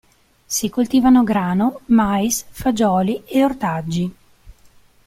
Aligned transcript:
Si 0.47 0.67
coltivano 0.67 1.23
grano, 1.23 1.81
mais, 1.85 2.43
fagioli 2.49 3.21
e 3.25 3.43
ortaggi. 3.43 4.11